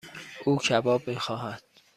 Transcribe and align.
او 0.45 0.57
کباب 0.57 1.07
میخواهد. 1.09 1.63